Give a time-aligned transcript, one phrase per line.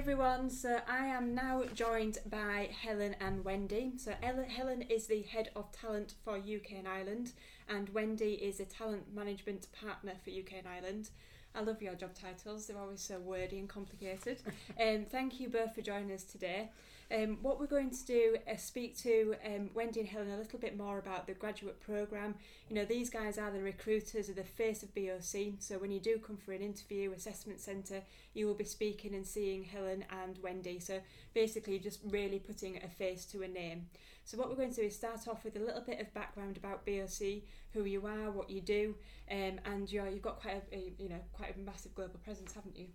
[0.00, 0.48] everyone.
[0.48, 3.92] So I am now joined by Helen and Wendy.
[3.98, 7.32] So Helen is the head of talent for UK and Ireland,
[7.68, 11.10] and Wendy is a talent management partner for UK and Ireland.
[11.54, 14.38] I love your job titles, they're always so wordy and complicated.
[14.80, 16.70] um, thank you both for joining us today.
[17.12, 20.60] Um, what we're going to do is speak to um, Wendy and Helen a little
[20.60, 22.36] bit more about the graduate programme.
[22.68, 25.98] You know, these guys are the recruiters of the face of BOC, so when you
[25.98, 28.02] do come for an interview, assessment centre,
[28.32, 30.78] you will be speaking and seeing Helen and Wendy.
[30.78, 31.00] So
[31.34, 33.86] basically, just really putting a face to a name.
[34.24, 36.56] So what we're going to do is start off with a little bit of background
[36.56, 38.94] about BOC, who you are, what you do,
[39.28, 42.52] um, and you're, you've got quite a, a you know quite a massive global presence,
[42.52, 42.86] haven't you?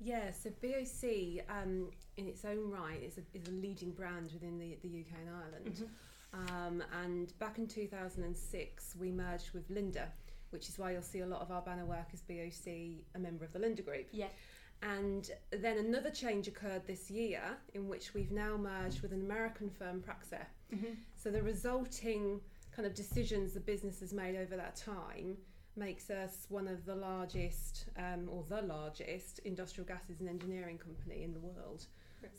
[0.00, 4.58] Yeah, so BOC um, in its own right is a, is a leading brand within
[4.58, 5.74] the, the UK and Ireland.
[5.74, 6.54] Mm-hmm.
[6.54, 10.06] Um, and back in 2006, we merged with Linde,
[10.50, 13.44] which is why you'll see a lot of our banner work as BOC, a member
[13.44, 14.06] of the Linde Group.
[14.12, 14.26] Yeah.
[14.82, 17.42] And then another change occurred this year
[17.74, 20.46] in which we've now merged with an American firm, Praxair.
[20.72, 20.94] Mm-hmm.
[21.16, 22.40] So the resulting
[22.70, 25.36] kind of decisions the business has made over that time
[25.78, 31.22] makes us one of the largest um, or the largest industrial gases and engineering company
[31.22, 31.86] in the world.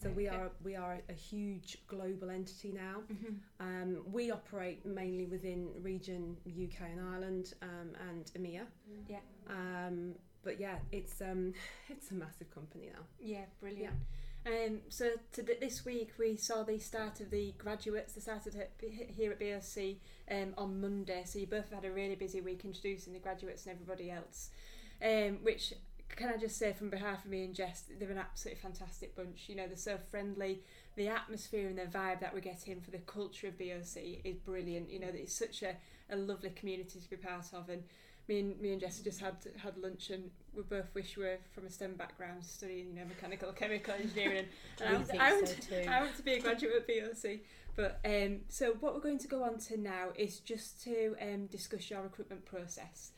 [0.01, 3.01] So we are we are a huge global entity now.
[3.11, 3.33] Mm-hmm.
[3.59, 8.63] Um, we operate mainly within region UK and Ireland um, and EMEA.
[9.07, 9.19] Yeah.
[9.49, 11.53] Um, but yeah, it's um,
[11.89, 13.01] it's a massive company now.
[13.19, 13.83] Yeah, brilliant.
[13.83, 13.89] Yeah.
[14.45, 18.13] Um, so to this week we saw the start of the graduates.
[18.13, 19.97] They started here at BOC
[20.31, 21.23] um, on Monday.
[21.25, 24.49] So you both had a really busy week introducing the graduates and everybody else.
[25.03, 25.73] Um, which
[26.15, 29.45] can I just say from behalf of me and Jess, they're an absolutely fantastic bunch.
[29.47, 30.61] You know, they're so friendly.
[30.95, 34.89] The atmosphere and the vibe that we're getting for the culture of BOC is brilliant.
[34.89, 35.75] You know, it's such a,
[36.09, 37.83] a lovely community to be part of and
[38.29, 41.39] me and me and Jess just had had lunch and we both wish we were
[41.51, 44.45] from a STEM background studying you know mechanical chemical engineering.
[44.79, 47.39] And, and I, I, want, so I want to be a graduate at BOC
[47.75, 51.47] but um, so what we're going to go on to now is just to um,
[51.47, 53.11] discuss your recruitment process.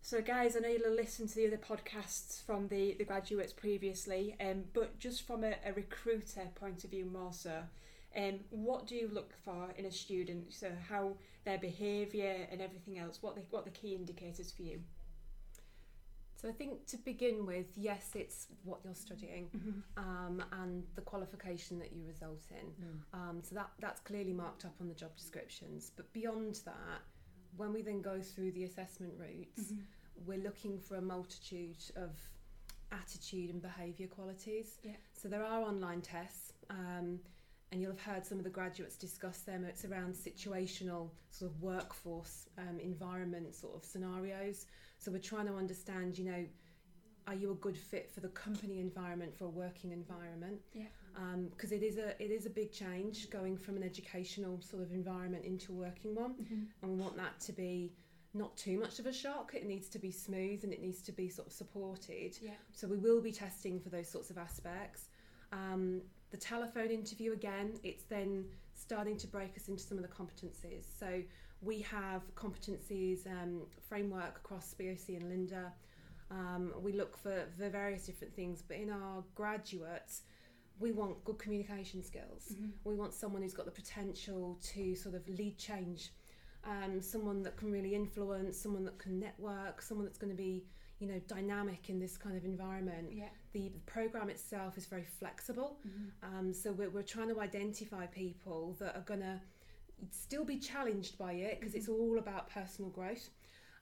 [0.00, 4.36] So guys I know you'll listen to the other podcasts from the, the graduates previously
[4.40, 7.64] um, but just from a, a recruiter point of view more so
[8.18, 10.52] um, what do you look for in a student?
[10.52, 13.18] So how their behaviour and everything else.
[13.22, 14.80] What the what the key indicators for you?
[16.40, 19.80] So I think to begin with, yes, it's what you're studying mm-hmm.
[19.96, 22.66] um, and the qualification that you result in.
[22.68, 23.18] Mm.
[23.18, 25.90] Um, so that that's clearly marked up on the job descriptions.
[25.96, 27.00] But beyond that,
[27.56, 29.80] when we then go through the assessment routes, mm-hmm.
[30.26, 32.10] we're looking for a multitude of
[32.92, 34.78] attitude and behaviour qualities.
[34.84, 34.92] Yeah.
[35.20, 36.52] So there are online tests.
[36.70, 37.18] Um,
[37.70, 39.64] and you'll have heard some of the graduates discuss them.
[39.64, 44.66] It's around situational sort of workforce um, environment sort of scenarios.
[44.98, 46.44] So we're trying to understand, you know,
[47.26, 50.60] are you a good fit for the company environment, for a working environment?
[50.72, 50.84] Yeah.
[51.50, 54.82] Because um, it is a it is a big change going from an educational sort
[54.82, 56.62] of environment into a working one, mm-hmm.
[56.82, 57.92] and we want that to be
[58.34, 59.52] not too much of a shock.
[59.54, 62.38] It needs to be smooth and it needs to be sort of supported.
[62.40, 62.52] Yeah.
[62.72, 65.08] So we will be testing for those sorts of aspects.
[65.52, 68.44] Um, the telephone interview again, it's then
[68.74, 70.84] starting to break us into some of the competencies.
[70.98, 71.22] So
[71.60, 75.72] we have competencies um, framework across BOC and Linde.
[76.30, 80.22] Um, we look for the various different things, but in our graduates,
[80.78, 82.52] we want good communication skills.
[82.52, 82.68] Mm-hmm.
[82.84, 86.10] We want someone who's got the potential to sort of lead change,
[86.64, 90.64] um, someone that can really influence, someone that can network, someone that's going to be
[90.98, 93.28] you know dynamic in this kind of environment yeah.
[93.52, 96.38] the, the program itself is very flexible mm-hmm.
[96.38, 99.40] um, so we're, we're trying to identify people that are going to
[100.10, 101.78] still be challenged by it because mm-hmm.
[101.78, 103.30] it's all about personal growth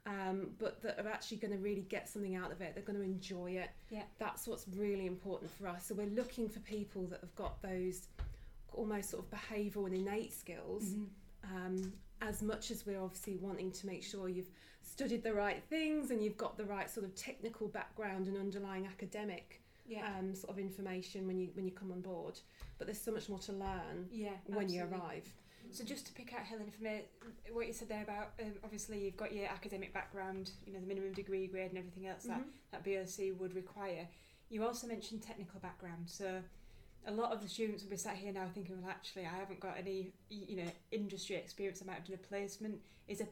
[0.06, 2.98] um, but that are actually going to really get something out of it they're going
[2.98, 7.06] to enjoy it yeah that's what's really important for us so we're looking for people
[7.06, 8.08] that have got those
[8.72, 11.56] almost sort of behavioural and innate skills mm-hmm.
[11.56, 14.50] um, as much as we're obviously wanting to make sure you've
[14.82, 18.86] studied the right things and you've got the right sort of technical background and underlying
[18.86, 20.06] academic yeah.
[20.18, 22.38] um, sort of information when you when you come on board.
[22.78, 24.76] But there's so much more to learn yeah, when absolutely.
[24.76, 25.32] you arrive.
[25.72, 27.10] So just to pick out Helen from it,
[27.52, 30.86] what you said there about um, obviously you've got your academic background, you know the
[30.86, 32.40] minimum degree grade and everything else mm-hmm.
[32.72, 34.06] that that BOC would require.
[34.48, 36.40] You also mentioned technical background, so
[37.06, 39.60] a lot of the students will be sat here now thinking, well, actually, I haven't
[39.60, 41.80] got any, you know, industry experience.
[41.82, 42.80] I might have done a placement.
[43.06, 43.26] Is a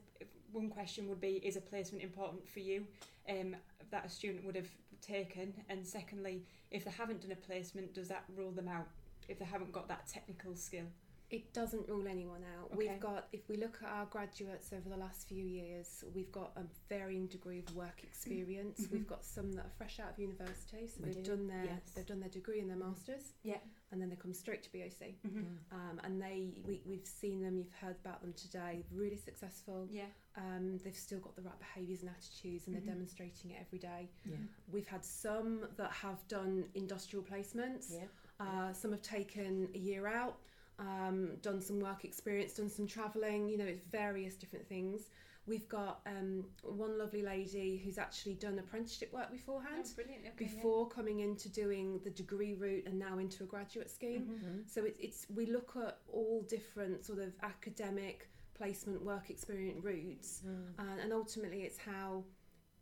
[0.53, 2.87] one question would be, is a placement important for you?
[3.29, 3.57] Um,
[3.91, 4.69] that a student would have
[5.01, 8.87] taken, and secondly, if they haven't done a placement, does that rule them out?
[9.29, 10.87] If they haven't got that technical skill.
[11.35, 12.67] It doesn't rule anyone out.
[12.67, 12.77] Okay.
[12.77, 16.53] We've got, if we look at our graduates over the last few years, we've got
[16.57, 18.83] a varying degree of work experience.
[18.83, 18.91] Mhm.
[18.93, 21.65] We've got some that are fresh out of university, so We they've do, done their
[21.65, 21.91] yes.
[21.93, 23.59] they've done their degree and their masters, Yeah.
[23.91, 25.17] and then they come straight to BOC.
[25.27, 25.41] Mm-hmm.
[25.73, 28.85] Um, and they, we, we've seen them, you've heard about them today.
[28.93, 29.89] Really successful.
[29.91, 30.07] Yeah.
[30.37, 32.85] Um, they've still got the right behaviours and attitudes, and Mhm.
[32.85, 34.09] they're demonstrating it every day.
[34.25, 34.37] Yeah.
[34.71, 37.93] We've had some that have done industrial placements.
[37.93, 38.07] Yeah.
[38.39, 40.39] Uh, some have taken a year out,
[40.79, 45.11] um, done some work experience, done some travelling, you know, it's various different things.
[45.47, 50.03] We've got um, one lovely lady who's actually done apprenticeship work beforehand, Oh.
[50.03, 54.23] Okay, before coming into doing the degree route and now into a graduate scheme.
[54.27, 54.45] Mhm.
[54.63, 54.69] Mhm.
[54.71, 60.43] So it's, it's we look at all different sort of academic placement work experience routes
[60.47, 60.79] Mm.
[60.79, 62.25] and, and ultimately it's how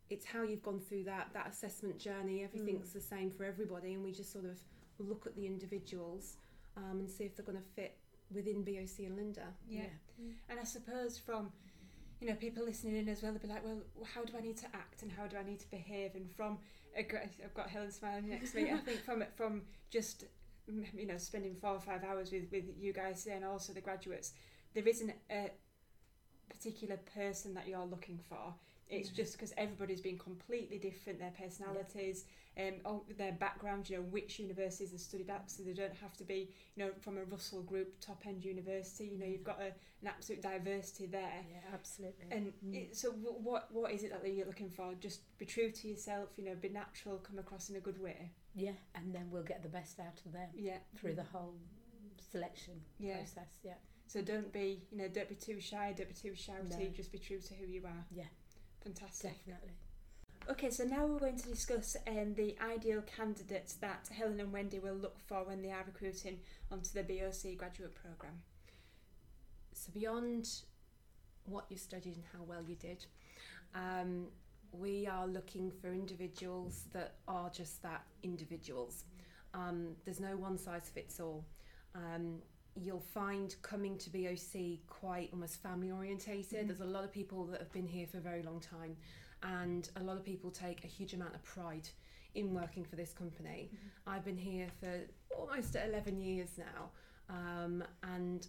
[0.09, 2.93] it's how you've gone through that that assessment journey everything's Mm.
[2.93, 4.59] the same for everybody and we just sort of
[4.99, 6.37] look at the individuals
[6.77, 7.97] um, and see if they're going to fit
[8.33, 9.83] within BOC and Linde Yeah.
[10.49, 11.51] And I suppose from
[12.21, 13.81] you know people listening in as well, they'll be like, well,
[14.13, 16.15] how do I need to act and how do I need to behave?
[16.15, 16.59] And from
[16.95, 17.01] a
[17.43, 18.71] I've got Helen smiling next to me.
[18.71, 20.25] I think from from just
[20.71, 23.81] mm, you know spending four or five hours with with you guys and also the
[23.81, 24.33] graduates,
[24.73, 25.51] there isn't a
[26.49, 28.53] particular person that you're looking for.
[28.89, 29.15] It's Yeah.
[29.15, 32.25] just because everybody's been completely different, their personalities,
[32.57, 36.15] um, oh, their backgrounds, you know, which universities they studied at, so they don't have
[36.17, 39.05] to be, you know, from a Russell Group top end university.
[39.05, 39.67] You know, you've got a,
[40.01, 41.43] an absolute diversity there.
[41.49, 42.25] Yeah, absolutely.
[42.29, 42.75] And Mm.
[42.75, 44.93] it, so, wh- what what is it that you're looking for?
[44.95, 46.29] Just be true to yourself.
[46.37, 48.31] You know, be natural, come across in a good way.
[48.55, 51.55] yeah, and then we'll get the best out of them Yeah, through the whole
[52.19, 53.15] selection yeah.
[53.17, 53.57] process.
[53.63, 53.73] Yeah.
[54.07, 56.77] So don't be, you know, don't be too shy, don't be too shouty.
[56.79, 56.87] No.
[56.89, 58.05] Just be true to who you are.
[58.11, 58.25] Yeah.
[58.83, 59.37] Fantastic.
[59.45, 59.71] Definitely.
[60.49, 64.79] Okay, so now we're going to discuss um, the ideal candidates that Helen and Wendy
[64.79, 66.39] will look for when they are recruiting
[66.69, 68.41] onto the BOC graduate programme.
[69.73, 70.47] so beyond
[71.45, 73.05] what you studied and how well you did
[73.75, 74.27] um,
[74.71, 79.03] we are looking for individuals that are just that individuals
[79.53, 81.45] um, there's no one size fits all
[81.95, 82.39] um,
[82.75, 86.65] you'll find coming to BOC quite almost family orientated.
[86.65, 86.67] Mhm.
[86.67, 88.97] there's a lot of people that have been here for a very long time
[89.43, 91.87] and a lot of people take a huge amount of pride
[92.33, 93.69] in working for this company.
[94.07, 95.01] I've been here for
[95.37, 96.89] almost 11 years now
[97.29, 98.47] um, and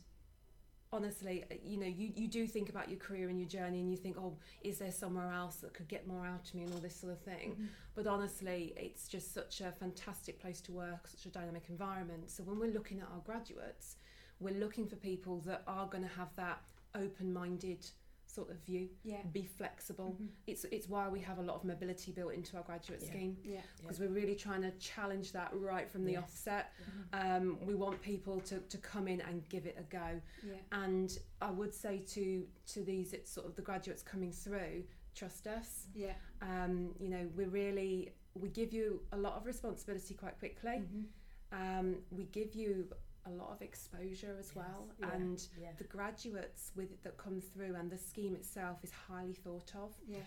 [0.93, 3.97] honestly you know you, you do think about your career and your journey and you
[3.97, 6.63] think oh is there somewhere else that could get more out of me?
[6.63, 7.69] and all this sort of thing.
[7.95, 12.31] But honestly it's just such a fantastic place to work such a dynamic environment.
[12.31, 13.97] So when we're looking at our graduates
[14.41, 16.61] we're looking for people that are going to have that
[16.95, 17.87] open-minded
[18.27, 19.23] sort of view Yeah.
[19.33, 20.29] be flexible Mhm.
[20.47, 23.09] it's it's why we have a lot of mobility built into our graduate Yeah.
[23.11, 23.63] scheme Yeah.
[23.77, 26.23] because we're really trying to challenge that right from the Yes.
[26.25, 26.73] offset.
[27.13, 27.37] Mhm.
[27.37, 30.21] Um, we want people to, to come in and give it a go.
[30.43, 30.57] Yeah.
[30.73, 34.85] And I would say to to these, it's sort of the graduates coming through,
[35.15, 35.87] trust us.
[35.95, 36.17] Yeah.
[36.41, 40.83] Um, you know, we really we give you a lot of responsibility quite quickly.
[40.83, 41.07] Mhm.
[41.53, 42.91] Um, we give you
[43.27, 45.69] a lot of exposure as well, yeah, and yeah.
[45.79, 49.93] the graduates with that come through and the scheme itself is highly thought of.
[50.07, 50.19] Yeah.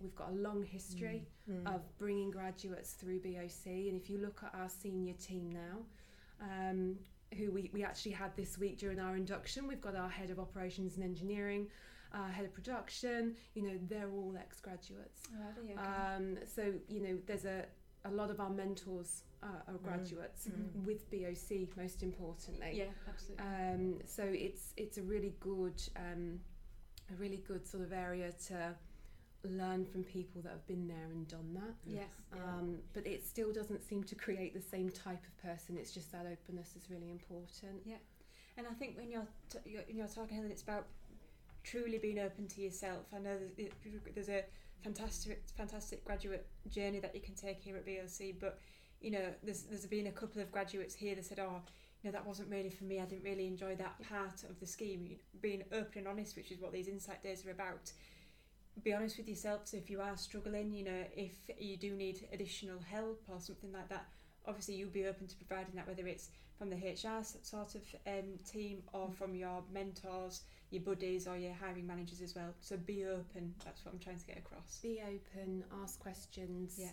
[0.00, 1.66] We've got a long history Mm.
[1.74, 3.66] of bringing graduates through BOC.
[3.88, 5.78] And if you look at our senior team now,
[6.40, 6.96] um,
[7.36, 10.38] who we, we actually had this week during our induction, we've got our head of
[10.38, 11.66] operations and engineering,
[12.12, 15.22] our head of production, you know, they're all ex graduates.
[15.34, 15.62] Oh.
[15.64, 15.74] Okay.
[15.74, 17.64] Um, so, you know, there's a,
[18.04, 20.84] a lot of our mentors uh, are graduates Mhm.
[20.84, 22.72] with BOC, most importantly.
[22.74, 23.44] yeah, absolutely.
[23.44, 26.40] Um, so it's it's a really good um,
[27.10, 28.74] a really good sort of area to
[29.44, 31.74] learn from people that have been there and done that.
[31.84, 32.06] yes.
[32.34, 32.44] Yeah.
[32.44, 35.76] Um, but it still doesn't seem to create the same type of person.
[35.76, 37.82] It's just that openness is really important.
[37.84, 37.96] Yeah.
[38.56, 40.86] And I think when you're, t- you're when you're talking, Helen, it's about
[41.62, 43.06] truly being open to yourself.
[43.14, 43.36] I know
[44.14, 44.44] there's, a
[44.82, 48.58] fantastic, fantastic graduate journey that you can take here at BOC, but
[49.00, 51.60] you know, there's there's been a couple of graduates here that said, "Oh,
[52.02, 53.00] you know, that wasn't really for me.
[53.00, 56.60] I didn't really enjoy that part of the scheme." Being open and honest, which is
[56.60, 57.92] what these insight days are about.
[58.82, 59.62] Be honest with yourself.
[59.64, 63.72] So if you are struggling, you know, if you do need additional help or something
[63.72, 64.06] like that,
[64.46, 68.38] obviously you'll be open to providing that, whether it's from the HR sort of um,
[68.50, 72.54] team or from your mentors, your buddies, or your hiring managers as well.
[72.60, 73.54] So be open.
[73.64, 74.78] That's what I'm trying to get across.
[74.82, 76.90] Be open, ask questions, Yeah.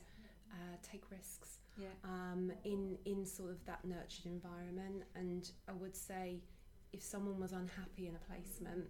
[0.51, 1.87] uh, take risks Yeah.
[2.03, 5.03] um, in in sort of that nurtured environment.
[5.15, 6.41] And I would say,
[6.91, 8.87] if someone was unhappy in a placement,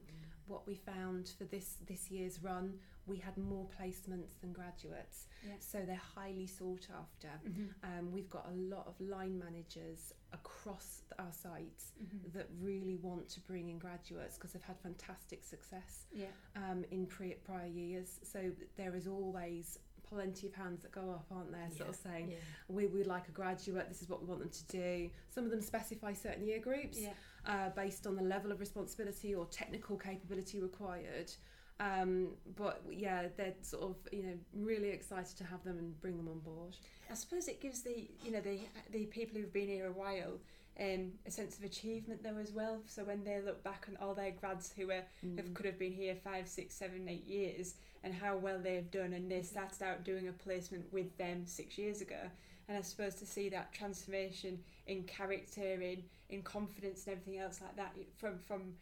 [0.50, 2.74] what we found for this this year's run,
[3.06, 5.28] we had more placements than graduates.
[5.48, 5.54] Yeah.
[5.60, 7.30] So they're highly sought after.
[7.48, 7.70] Mhm.
[7.84, 12.34] Um, we've got a lot of line managers across our sites Mhm.
[12.34, 16.28] that really want to bring in graduates because they've had fantastic success Yeah.
[16.56, 18.20] um, in pre- prior years.
[18.24, 21.70] So there is always plenty of hands that go up, aren't there?
[21.72, 22.38] Sort of saying, Yeah.
[22.68, 25.12] we would like a graduate, this is what we want them to do.
[25.30, 27.14] Some of them specify certain year groups Yeah.
[27.46, 31.32] Uh, based on the level of responsibility or technical capability required.
[31.80, 36.18] Um, but yeah, they're sort of you know really excited to have them and bring
[36.18, 36.76] them on board.
[37.10, 38.60] I suppose it gives the you know the
[38.92, 40.40] the people who've been here a while
[40.80, 42.82] um, a sense of achievement though as well.
[42.86, 45.04] So when they look back on all their grads who were
[45.36, 49.14] have, could have been here five, six, seven, eight years and how well they've done,
[49.14, 52.30] and they started out doing a placement with them six years ago.
[52.70, 57.60] And I suppose to see that transformation in character, in in confidence, and everything else
[57.62, 58.76] like that from from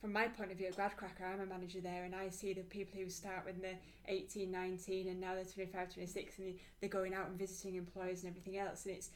[0.00, 2.62] from my point of view, at Gradcracker, I'm a manager there, and I see the
[2.62, 7.14] people who start when they're 18, 19, and now they're 25, 26, and they're going
[7.14, 8.84] out and visiting employers and everything else.
[8.86, 9.10] And it's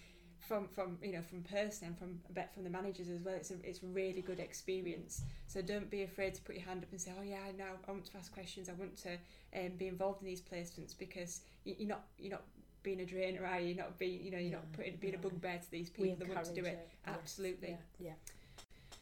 [0.46, 3.34] from from you know from person and from I bet from the managers as well.
[3.34, 5.22] It's a it's a really good experience.
[5.46, 7.90] So don't be afraid to put your hand up and say, oh yeah, now I
[7.90, 8.68] want to ask questions.
[8.68, 9.12] I want to
[9.58, 12.44] um, be involved in these placements because you, you're not you're not
[12.82, 13.74] being a drainer, are you?
[13.74, 16.34] You're not being you know you're not putting being a bugbear to these people that
[16.34, 16.88] want to do it.
[17.06, 17.70] yes, Absolutely.
[17.98, 18.06] Yeah.
[18.08, 18.12] yeah.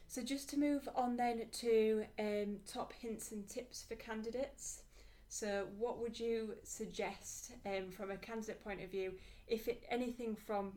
[0.09, 4.83] So just to move on then to um, top hints and tips for candidates.
[5.29, 9.13] So what would you suggest um, from a candidate point of view,
[9.47, 10.73] if it anything from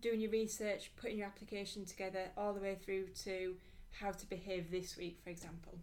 [0.00, 3.56] doing your research, putting your application together, all the way through to
[3.90, 5.78] how to behave this week, for example?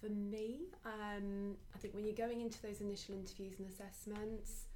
[0.00, 4.66] For me, um, I think when you're going into those initial interviews and assessments,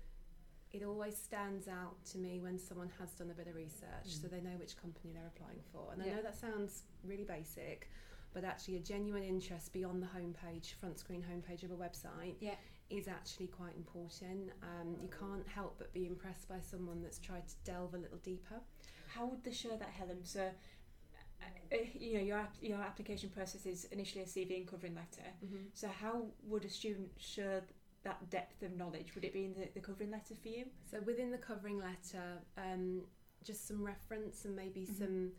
[0.76, 4.28] it always stands out to me when someone has done a bit of research so
[4.28, 4.30] Mm.
[4.30, 5.92] they know which company they're applying for.
[5.92, 7.88] And I know that sounds really basic,
[8.34, 12.56] but actually, a genuine interest beyond the homepage, front screen homepage of a website, Yeah.
[12.90, 14.52] is actually quite important.
[14.62, 18.18] Um, you can't help but be impressed by someone that's tried to delve a little
[18.18, 18.60] deeper.
[19.08, 20.24] How would they show that, Helen?
[20.24, 20.52] So,
[21.72, 25.32] uh, you know, your app- your application process is initially a CV and covering letter.
[25.74, 27.62] So how would a student show
[28.06, 29.14] that depth of knowledge?
[29.14, 30.64] Would it be in the, the covering letter for you?
[30.90, 33.02] So within the covering letter, um,
[33.44, 34.98] just some reference and maybe Mhm.
[34.98, 35.32] some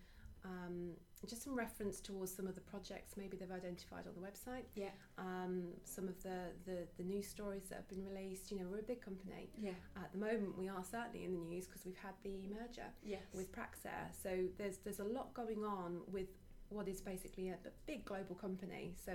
[0.46, 0.94] um,
[1.26, 4.64] just some reference towards some of the projects maybe they've identified on the website.
[4.76, 4.92] Yeah.
[5.18, 8.52] Um, some of the, the the news stories that have been released.
[8.52, 9.72] You know, we're a big company Yeah.
[9.98, 10.58] at the moment.
[10.58, 13.24] We are certainly in the news because we've had the merger Yes.
[13.34, 14.06] with Praxair.
[14.24, 16.30] So there's there's a lot going on with
[16.70, 18.94] what is basically a, a big global company.
[19.06, 19.14] So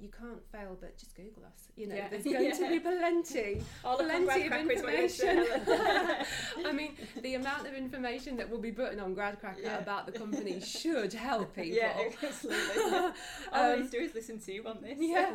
[0.00, 1.68] you can't fail but just Google us.
[1.76, 2.08] You know, Yeah.
[2.08, 5.46] there's going to be plenty all plenty of Gradcracker is what you're information.
[6.66, 9.78] I mean, the amount of information that we'll be putting on Gradcracker Yeah.
[9.78, 11.76] about the company should help people.
[11.76, 12.82] Yeah, absolutely.
[12.92, 13.12] All
[13.52, 14.98] I Um, to do is listen to you on this.
[15.00, 15.34] yeah,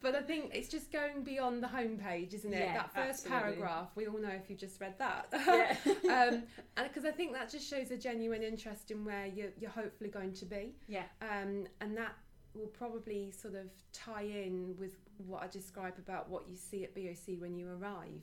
[0.00, 2.60] but I think it's just going beyond the homepage, isn't it?
[2.60, 3.40] Yeah, that first absolutely.
[3.56, 5.26] paragraph, we all know if you've just read that.
[5.32, 5.76] yeah.
[6.12, 6.42] um,
[6.76, 10.10] and because I think that just shows a genuine interest in where you're, you're hopefully
[10.10, 10.74] going to be.
[10.88, 11.04] yeah.
[11.22, 12.14] Um, and that
[12.54, 14.96] will probably sort of tie in with
[15.26, 18.22] what I describe about what you see at BOC when you arrive.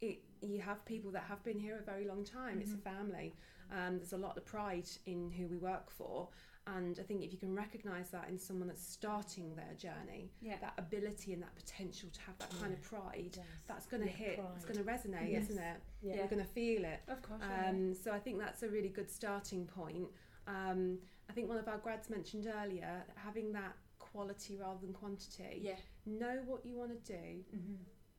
[0.00, 2.60] It, you have people that have been here a very long time.
[2.60, 2.82] It's a Mhm.
[2.82, 3.34] family.
[3.70, 6.28] Um, there's a lot of pride in who we work for.
[6.66, 10.58] And I think if you can recognise that in someone that's starting their journey, Yeah.
[10.60, 13.46] that ability and that potential to have that kind of pride, Yes.
[13.66, 15.50] that's going to Yeah, hit, it's going to resonate, Yes.
[15.50, 15.80] isn't it?
[16.02, 16.16] Yeah.
[16.16, 17.00] You're going to feel it.
[17.08, 17.40] Of course.
[17.42, 17.68] yeah.
[17.70, 20.08] Um, so I think that's a really good starting point.
[20.50, 25.60] Um, I think one of our grads mentioned earlier having that quality rather than quantity.
[25.62, 25.76] yeah.
[26.06, 27.24] Know what you want to do
[27.56, 27.74] Mm-hmm.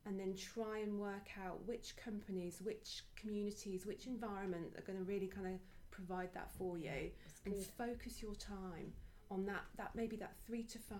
[0.05, 5.03] and then try and work out which companies, which communities, which environment are going to
[5.03, 5.59] really kind of
[5.91, 7.11] provide that for you
[7.45, 8.93] and focus your time
[9.29, 10.97] on that that maybe that 3 to 5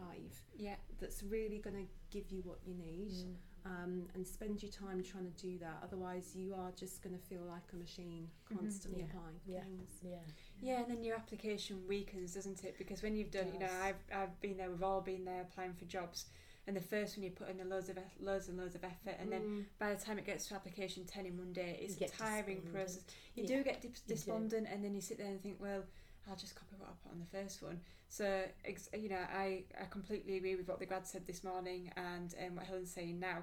[0.58, 0.76] Yeah.
[1.00, 3.36] that's really going to give you what you need Mm.
[3.66, 7.22] Um, and spend your time trying to do that otherwise you are just going to
[7.26, 8.58] feel like a machine Mhm.
[8.60, 9.06] constantly Yeah.
[9.08, 9.64] applying Yeah.
[9.64, 10.18] things Yeah.
[10.62, 12.78] Yeah, and then your application weakens, doesn't it?
[12.78, 13.70] Because when you've done, you know.
[13.82, 16.26] I've I've been there, we've all been there applying for jobs,
[16.68, 18.84] and the first one you put in a loads of eff- loads and loads of
[18.84, 19.66] effort, and then Mm.
[19.80, 22.72] by the time it gets to application ten in one day, it's a tiring despondent.
[22.74, 23.04] process.
[23.36, 23.58] You Yeah.
[23.58, 24.14] do get dis- You do.
[24.16, 25.84] despondent, and then you sit there and think, well,
[26.30, 27.80] I'll just copy what I put on the first one.
[28.08, 31.92] So, ex- you know, I, I completely agree with what the grad said this morning
[31.96, 33.40] and um, what Helen's saying now.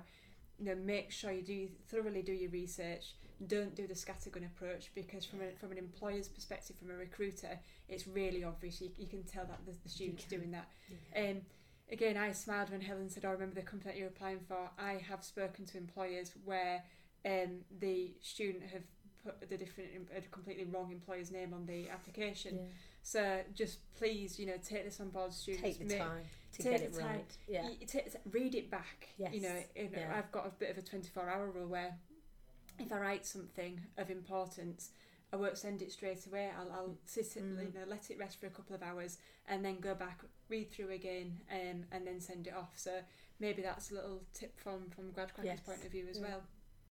[0.59, 3.15] You know, make sure you do thoroughly do your research.
[3.47, 7.59] Don't do the scattergun approach because from a, from an employer's perspective, from a recruiter,
[7.89, 8.81] it's really obvious.
[8.81, 10.69] You, you can tell that the, the student's doing that.
[11.15, 11.31] Yeah.
[11.31, 11.37] Um,
[11.93, 15.01] again, I smiled when Helen said, "I remember the company that you're applying for." I
[15.09, 16.83] have spoken to employers where
[17.25, 18.83] um, the student have
[19.29, 22.57] put the different, a completely wrong employer's name on the application.
[22.57, 22.63] Yeah.
[23.03, 25.79] So just please, you know, take this on board, students.
[25.79, 27.07] Take the time to take get it time.
[27.07, 27.37] right.
[27.47, 27.63] Yeah.
[27.65, 29.09] y- t- read it back.
[29.19, 30.15] You Yes, know, you know yeah.
[30.17, 31.95] I've got a bit of a 24 hour rule where
[32.79, 34.91] if I write something of importance,
[35.33, 36.51] I won't send it straight away.
[36.59, 37.59] I'll, I'll sit it, Mm.
[37.67, 40.71] you know, let it rest for a couple of hours and then go back, read
[40.71, 42.73] through again, um, and then send it off.
[42.77, 42.93] So
[43.41, 46.29] maybe that's a little tip from from Gradcracker's Yes, point of view as yeah.
[46.29, 46.43] well.